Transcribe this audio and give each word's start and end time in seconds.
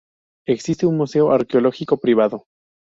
Existe 0.47 0.87
un 0.87 0.97
Museo 0.97 1.31
Arqueológico 1.31 1.97
Privado. 1.99 2.45